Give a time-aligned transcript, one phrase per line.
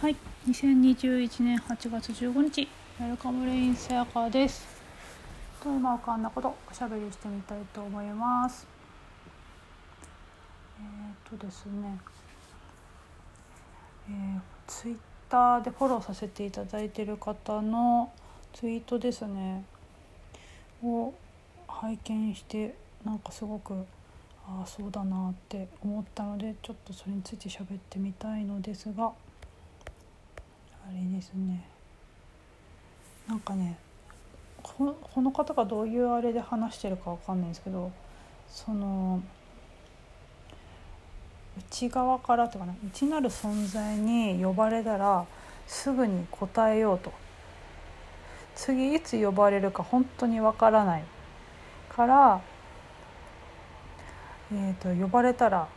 [0.00, 0.16] はい、
[0.48, 2.66] 2021年8月15日、
[3.00, 4.66] ウェルカムレインさやかです。
[5.62, 8.66] と今浮かんだことおしゃべりしてみたいと思います。
[10.80, 12.00] えっ、とですね、
[14.08, 14.96] えー、ツイッ
[15.28, 18.10] ターでフォローさせていただいている方の
[18.54, 19.66] ツイートですね
[20.82, 21.12] を
[21.68, 22.74] 拝見して
[23.04, 23.74] なんかすごく
[24.46, 29.12] ああそうだなって思ったのでちょっとそれについて喋ってみたいのですが
[30.92, 31.64] れですね。
[33.28, 33.78] なんかね
[34.62, 37.90] この方がどういうあれで話してるかわかんないんですけど
[38.48, 39.22] その
[41.70, 45.24] 内側からとかな内なる存在に呼ばれたら
[45.66, 47.12] すぐに答えようと。
[48.56, 51.04] 次いつ呼ばれるか本当にわからない
[51.88, 52.42] から
[54.52, 55.68] えーと、呼ばれたら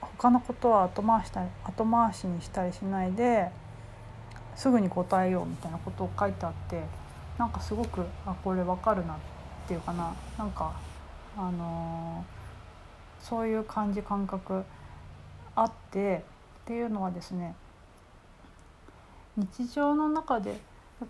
[0.00, 1.30] 他のことは後回し
[1.64, 3.48] 後回しにしたりしないで
[4.56, 6.82] すぐに答えようみたいなことを書いてあって
[7.38, 9.16] なんかすごくあこれ分かるなっ
[9.66, 10.14] ていうかな。
[10.38, 10.72] なんか
[11.36, 14.64] あのー、そういう感じ感覚
[15.54, 16.24] あって
[16.62, 17.54] っていうのはですね
[19.36, 20.60] 日常の中で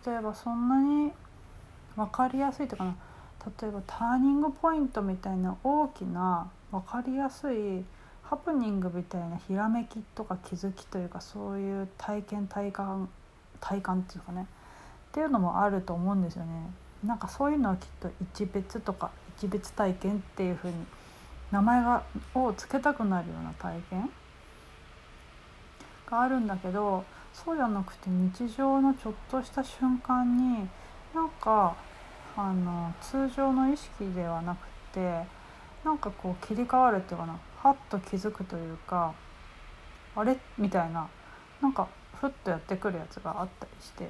[0.07, 1.13] 例えばそんなに
[1.97, 2.97] 分かりやすいというかな
[3.61, 7.85] 例えばターニングポイントみたいな大きな分かりやすい
[8.23, 13.09] ハプニングみたいなひらめきとか気づきというかそういう体験体感
[13.63, 14.47] 体感っていうかね。
[15.11, 16.71] っていうのもあると思うんですよね。
[17.05, 20.75] なんかそういうのはきっと一別とか一別体験っていうふうに
[21.51, 22.03] 名前が
[22.35, 24.11] を付けたくなるような体験
[26.07, 27.05] があるんだけど
[27.35, 30.69] そうじゃなくて日常のちょっとした瞬間に
[31.15, 31.75] なんか
[32.37, 35.25] あの通常の意識ではなくて
[35.85, 37.39] なんかこう切り替わるっていうかな。
[37.63, 39.13] はっと気づくというか
[40.17, 40.39] あれ？
[40.57, 41.09] みたいな。
[41.61, 41.89] なんか
[42.23, 44.09] ふっとやってくるやつがあったりして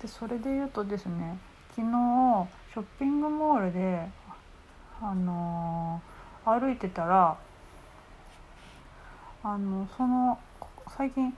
[0.00, 1.38] でそれで言うとですね
[1.74, 1.86] 昨日
[2.72, 4.06] ショッピングモールで、
[5.00, 7.36] あのー、歩いてたら
[9.42, 10.38] あのその
[10.96, 11.34] 最近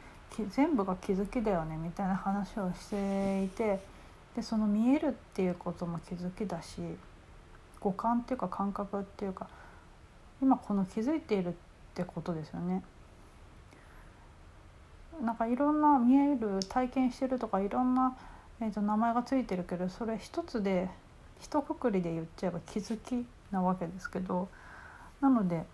[0.51, 3.81] 全部が気づきだよねみたいな話をしていて
[4.37, 6.83] でその見えるっていうことも気づきだし
[7.81, 9.49] 五感っていうか感覚っていうか
[10.43, 11.53] 今この気づいているっ
[11.95, 12.83] てことですよね。
[15.23, 18.17] なんかいろんな見える体験してるとかいろんな、
[18.61, 20.89] えー、と名前がついてるけどそれ一つで
[21.41, 24.49] 一括りで言っちゃえば気づきなわけですけど
[25.21, 25.65] なので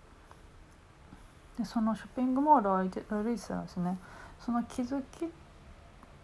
[1.57, 3.97] でそのショッピングモールを歩いて歩いてたらですね
[4.43, 5.29] その気づきっ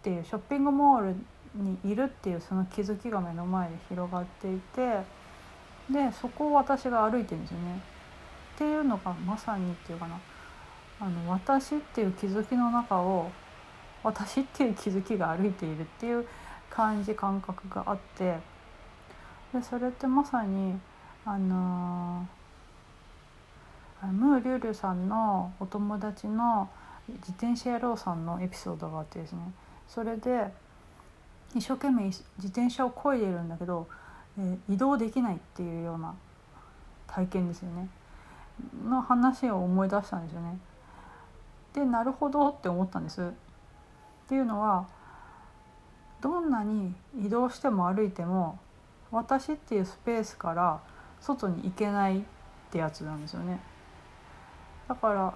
[0.01, 1.15] ていうショッピングモール
[1.55, 4.99] にいるっていうその気づきが目の前で広がっていて
[5.91, 7.81] でそこを私が歩いてるんですよね。
[8.55, 10.19] っていうのがまさにっていうかな
[10.99, 13.29] あの私っていう気づきの中を
[14.03, 16.27] 私っていう気づきが歩いているっていう
[16.69, 18.37] 感じ感覚があって
[19.53, 20.77] でそれってまさに
[21.25, 22.25] あの、
[24.01, 26.69] ムーリュウリュさんのお友達の
[27.09, 29.39] 自転車野郎さんのエピソードがあってですね
[29.87, 30.47] それで
[31.55, 33.87] 一生懸命自転車を漕いでるんだけど、
[34.37, 36.13] えー、移動できないっていうような
[37.07, 37.87] 体験ですよね。
[38.85, 40.57] の話を思い出したんですよね。
[41.77, 43.21] でなるほどって思ったんです。
[43.21, 43.31] っ
[44.27, 44.87] ていうのは
[46.21, 48.57] どんなに移動しても歩いても
[49.11, 50.81] 私っていうスペースから
[51.21, 52.21] 外に行けないっ
[52.71, 53.59] てやつなんですよね。
[54.87, 55.33] だから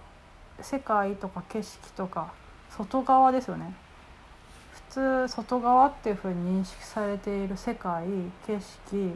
[0.61, 2.33] 世界とか景色とか
[2.75, 3.75] 外側ですよね。
[4.71, 8.05] 普通外側っていうふうに認識されている世界
[8.47, 9.13] 景色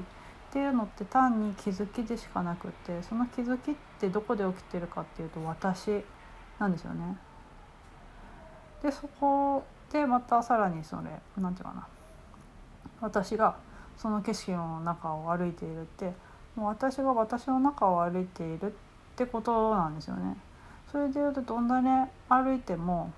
[0.49, 6.03] っていうのって単に気づきでしかなくってその気づきってどこで起きてるかっていうと私
[6.59, 7.17] なんですよね。
[8.81, 11.03] でそこでまたさらにそれ
[11.37, 11.87] 何て言うかな
[13.01, 13.55] 私が
[13.97, 16.13] その景色の中を歩いているって
[16.55, 18.71] もう私が私の中を歩いているっ
[19.15, 20.37] てことなんですよね。
[20.91, 21.87] それでいうとどんなに
[22.29, 23.11] 歩いても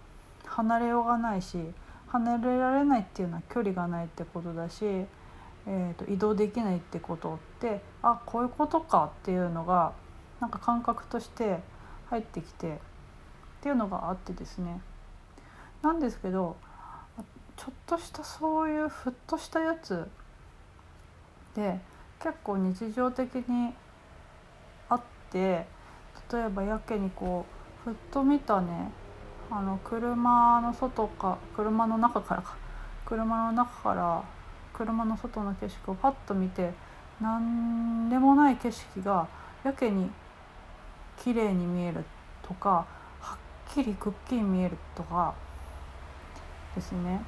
[0.46, 1.60] 離れようがないし
[2.08, 9.92] 離れられないっていうのは距離がないってことだし、えー、と移動できないってことってあこういうことかっていうのが
[10.40, 11.60] なんか感覚として
[12.10, 12.80] 入ってきて
[13.68, 14.80] っていうのがあってですね。
[15.82, 16.56] なんですけど
[17.58, 20.08] ちょっとしたそういうふっとしたやつ
[21.54, 21.78] で
[22.22, 23.74] 結構日常的に
[24.88, 25.66] あって
[26.32, 27.46] 例えばやけにこ
[27.86, 28.90] うふっと見たね
[29.52, 32.56] あの車の外か車の中からか。
[33.06, 34.24] 車の中から
[34.74, 36.72] 車の外の景色をパッと見て
[37.20, 39.28] 何でもない景色が
[39.66, 40.10] やけに
[41.22, 42.06] 綺麗に見える
[42.44, 42.86] とか
[43.78, 45.36] きりくっきり見えるとか
[46.76, 47.22] ですね。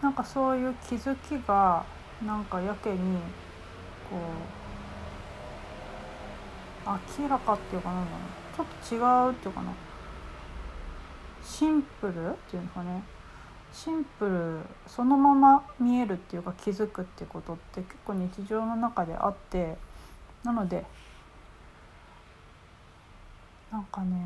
[0.00, 1.84] なんかそういう気づきが
[2.24, 2.96] なんかやけに
[4.08, 4.16] こ
[6.86, 8.20] う明らかっていうかなんだろう。
[8.56, 9.72] ちょっと違うっていうかな。
[11.44, 13.02] シンプルっていうのかね。
[13.72, 19.76] シンプルそのまま見えるっていうか気づくってことって結構日常の中であって。
[20.44, 20.86] なので
[23.72, 24.16] なんかね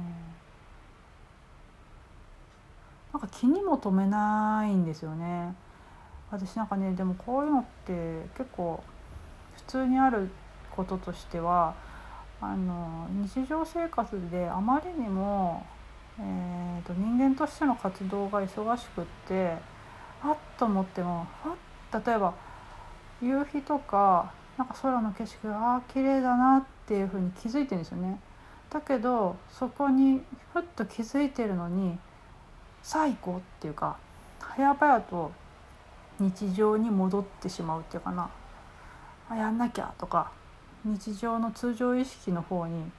[3.12, 5.54] なんか気にも留めないんですよね。
[6.30, 7.92] 私なんかねでもこういうのって
[8.36, 8.82] 結構
[9.56, 10.30] 普通にある
[10.70, 11.74] こととしては
[12.40, 15.66] あの日常生活であまりにも、
[16.18, 19.56] えーと、人間としての活動が忙しくって
[20.22, 21.26] あっと思っても
[21.92, 22.32] 例えば
[23.20, 28.20] 夕日とかなんか空の景色があ綺麗だなっていうふうに気づいてるんですよね。
[28.70, 30.22] だけどそこに
[30.52, 31.98] ふっと気づいてるのに
[32.82, 33.96] さあ行こうっていうか
[34.56, 35.32] 早々と
[36.18, 38.30] 日常に戻ってしまうっていうかな。
[39.28, 40.32] あやんなきゃとか
[40.84, 42.90] 日常の通常意識の方に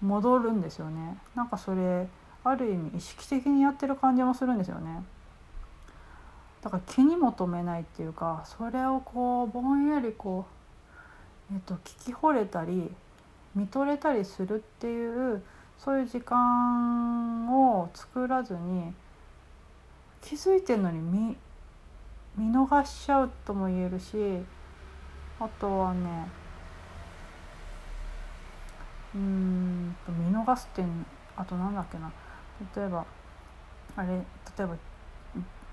[0.00, 1.18] 戻るんですよね。
[1.34, 2.06] なんかそれ
[2.44, 5.02] ある意味意識的にやってる感じもするんですよね。
[6.62, 10.46] だから気にも留めないっていうかそれをこうぼんやりこ
[11.50, 12.90] う、えっと、聞き惚れたり
[13.54, 15.42] 見とれたりするっていう
[15.76, 18.94] そういう時間を作らずに
[20.22, 21.36] 気づいてるのに見
[22.36, 24.16] 見逃しちゃうとも言えるし
[25.38, 26.28] あとはね
[29.14, 30.82] うんと見逃すって
[31.36, 32.10] あとなんだっけな。
[32.76, 33.04] 例えば
[33.96, 34.22] あれ例
[34.60, 34.76] えば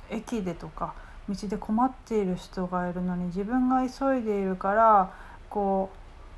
[0.09, 0.93] 駅でとか
[1.29, 5.13] 道で困っている人がいるのに自分が急いでいるから
[5.49, 5.89] こ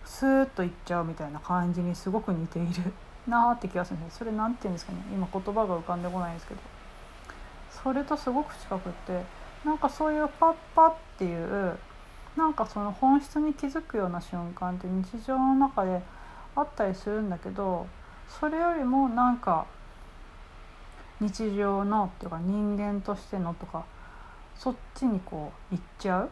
[0.05, 2.93] うスーッと行っちゃうみたいな感じにすごく似ている
[3.27, 4.99] なーって気がするんですそれ何て言うんですかね。
[5.13, 6.70] 今言葉が浮かんでこないんですけど。
[7.71, 9.23] それとすごく近くって
[9.65, 11.77] なんかそういうパッパっていう
[12.35, 16.01] なんかその本質に気づくような瞬間って日常の中で
[16.56, 17.88] あったりするんだけど
[18.27, 19.65] それよりもなんか
[21.19, 23.85] 日常のっていうか人間としてのとか
[24.56, 26.29] そっちにこう行っちゃう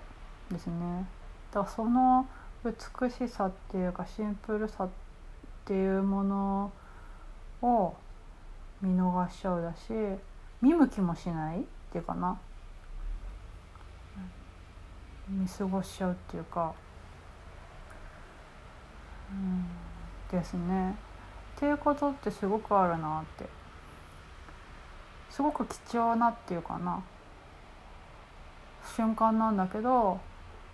[0.52, 1.08] ですね。
[1.52, 2.28] だからその
[2.64, 4.90] 美しさっていうかシンプルさっ
[5.66, 6.72] ていうもの
[7.62, 7.96] を
[8.82, 10.20] 見逃しちゃうだし
[10.62, 12.38] 見向きもしないっていうかな。
[15.30, 16.74] 見過ごしちゃうっていうか、
[19.32, 19.68] うん、
[20.32, 20.96] ですね。
[21.58, 23.46] っていうことってすごくあるなって。
[25.30, 27.02] すごく貴重なっていうかな。
[28.96, 30.20] 瞬間なんだけど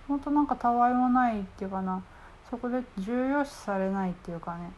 [0.08, 2.02] ほんとなんかたわいもないっていうかな。
[2.50, 4.72] そこで重要視されないっていうかね。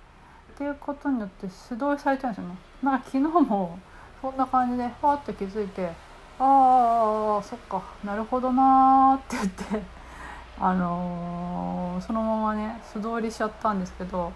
[0.53, 2.57] っていうことによって素通りされちゃうんですよね。
[2.81, 3.77] なんか昨日も
[4.21, 5.91] そんな感じでファッと気づいて
[6.39, 9.83] ああそっかなるほどなって言って
[10.59, 14.31] あのー、そのままね素通りしちゃったんですけど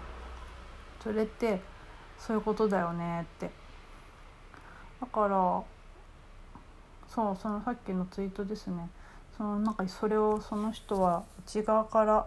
[1.00, 1.60] それって
[2.18, 3.50] そういうことだよねって。
[5.00, 5.62] だから
[7.08, 8.88] そうそのさっきのツイートですね。
[9.36, 12.26] そのなんかそれをその人は内側から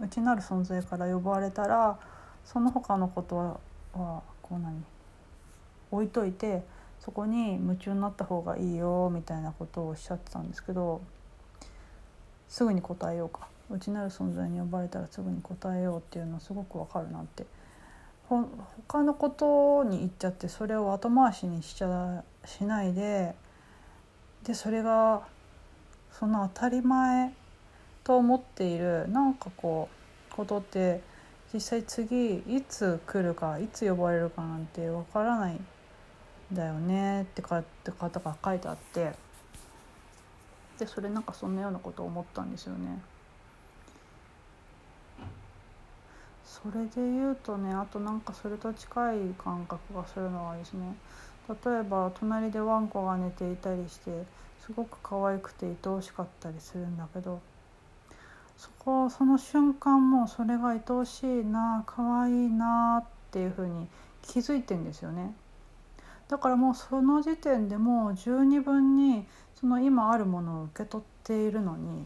[0.00, 1.98] 内なる存在から呼ばれたら
[2.44, 3.60] その他のことは
[3.92, 4.22] こ
[4.52, 4.82] う何？
[5.90, 6.64] 置いといて
[7.06, 11.00] そこに夢中になった方がいいよみたいなことをおっしゃってたんですけど
[12.48, 13.46] すぐに答えようか。
[13.70, 17.46] 内なる存在に呼ばれたらすぐに答えようっていうのすごくわかるなって。
[18.28, 18.48] ほ
[18.88, 23.36] 他のことに言っちゃってそれを後回しにしちゃしないで
[24.42, 25.22] でそれが
[26.10, 27.32] その当たり前
[28.02, 29.88] と思っているなんかこ
[30.32, 31.00] うことって
[31.54, 35.60] 実際次いつ来るかいつ呼ばれるかなんてわからない
[36.52, 39.12] だよねってかって方が書いてあって
[40.78, 43.00] でそれなんかそんなようなことを思ったんですよね。
[46.44, 50.96] それで言うとねあとなんかそれと近い感覚がするのはですね
[51.48, 54.24] 例えば隣でワンコが寝ていたりして
[54.64, 57.40] すごく可愛くて愛おしかったりするんだけど
[58.56, 63.86] そこその瞬間もそれが愛おしいな可愛いなっていうふうに
[64.22, 65.34] 気づいてんですよね。
[66.28, 72.04] だからもうその時点でもう十二分にその今あるものを受け取っているのに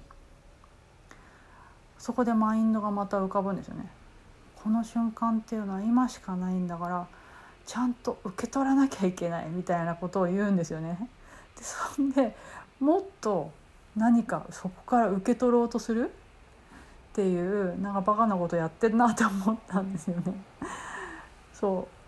[1.98, 3.90] そこでマインドがまた浮かぶんですよね。
[4.62, 7.06] この瞬間っていうのは今しかないんだから
[7.66, 11.08] ちゃんと受け取らなきゃいけないみたいなことを言うんですよね。
[11.56, 12.36] でそんで
[12.78, 13.50] もっと
[13.96, 16.10] 何かそこから受け取ろうとする？
[16.10, 20.34] っていうなんかバカなことやってんなって思ったんですよね。
[21.52, 21.99] そう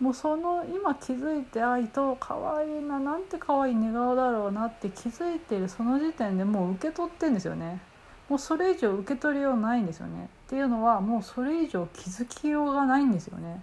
[0.00, 7.80] もうその今気づいてあ伊藤かわいいななんてかわいい寝顔だろうなって気づいてるその時点でもう受け取ってんですよね。
[8.30, 10.30] もうそれ以上受け取りようないんですよね。
[10.46, 13.62] っていうのはもうそれ以上気づきようがないんですよね。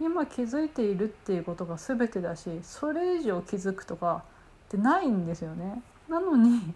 [0.00, 4.24] 今気づいているっていうことが全てだしそれ以上気づくとか
[4.66, 5.82] ってないんですよね。
[6.08, 6.74] なのに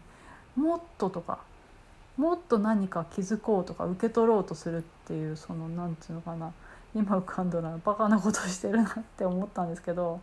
[0.57, 1.41] もっととか
[2.17, 6.53] もっと何か気づこうとか受け取ろうとするっていうその何て言うのかな。
[6.95, 10.21] 今浮かんだらバカなことしてるなって思ったんですけど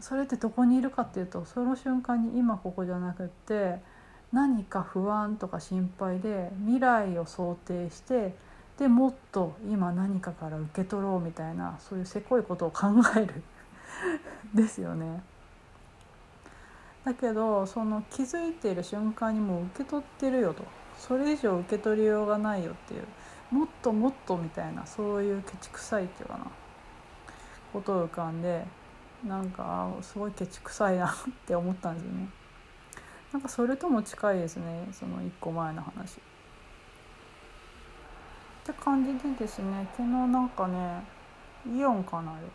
[0.00, 3.78] それってどこにいるかっていうとその瞬間に今ここじゃなくって
[4.32, 8.34] 何か不安とか心配で未来を想定して
[8.78, 13.42] でもっと今何かから受け取ろうみたいなそういうせこいことを考える。
[14.52, 15.22] ですよね。
[17.04, 20.64] だけどその気づいている瞬間にもう受け取ってるよと。
[20.98, 23.04] それ以上受け取りようがないよっていう。
[23.50, 26.46] もっともっとみたいなそういうケチくさいっていうかな
[27.72, 28.64] ことを浮かんで
[29.26, 31.12] なんかすごいケチくさいなっ
[31.46, 32.28] て思ったんですよね。
[33.32, 36.18] なんかそれとも近いですねその1個前の話。
[36.18, 36.20] っ
[38.64, 41.02] て感じでですね昨日なんかね
[41.66, 42.46] イオンかなあれ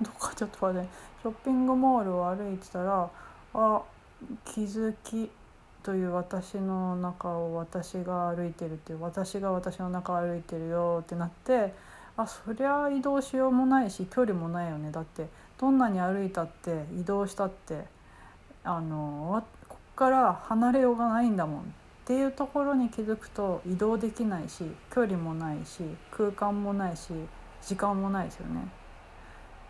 [0.00, 0.88] どっかちょっと待って
[1.22, 3.10] ショッピングモールを歩いてたら
[3.52, 3.82] あ
[4.44, 5.30] 気づき
[5.82, 11.72] という私の中を私が歩いてるっていう私が私の中を歩いてるよってなって
[12.16, 15.26] あそりゃ移動しようもないし距離もないよねだって
[15.58, 17.84] どんなに歩いたって移動したって
[18.62, 21.64] あのこっから離れようがないんだもんっ
[22.04, 27.12] ていうところに気づくと移動できないし距離もないし空間もないし
[27.62, 28.62] 時間もないですよね。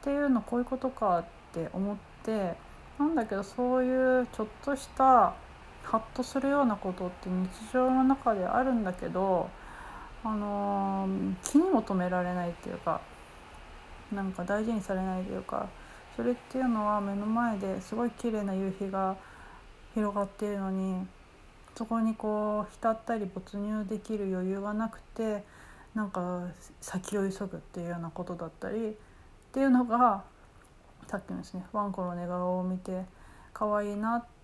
[0.01, 2.55] っていうのこういうことかって思って
[2.99, 5.35] なんだけどそういうちょっとした
[5.83, 9.49] ハッとするようなことって日常の中であるんだけど、
[10.23, 13.01] あのー、気にも留められないっていうか
[14.13, 15.69] なんか大事にされないというか
[16.17, 19.17] それっていうのは目の前ですごい綺麗な夕日が
[19.95, 21.07] 広がっているのに
[21.77, 25.45] そこにこう浸ったり没入できる余裕がなくて
[25.95, 26.49] なんか
[26.81, 28.93] 先を急ぐっていうようなことだったりっ
[29.53, 30.25] ていうのが
[31.09, 33.05] さっきのですねワンコの寝顔を見て
[33.53, 34.40] 可愛いなって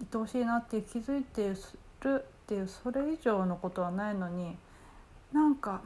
[0.00, 1.54] 愛おしいなって気づいて
[2.00, 4.56] るっていうそれ以上のことはないのに
[5.32, 5.82] なんか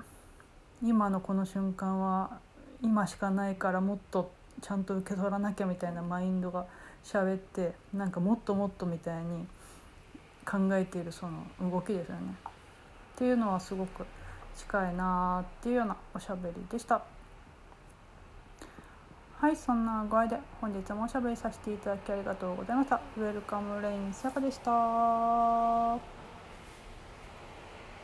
[0.82, 2.38] 今のこの瞬間は
[2.82, 6.66] 今しかないからもっとちゃんと受け取らなきゃみたいなマインドが
[7.04, 9.46] 喋ってなんかもっともっとみたいに
[10.44, 12.34] 考えているその動きですよね。
[13.14, 14.06] っていうのはすごく
[14.56, 17.02] 近いなっていうようなおしゃべりでした。
[19.40, 23.00] はい、そんな具合で本日もおしゃべりさせていただきありがとうございました。
[23.16, 26.17] ウェルカムレインさやかでした。